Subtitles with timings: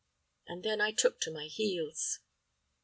[0.47, 2.21] and then I took to my heels."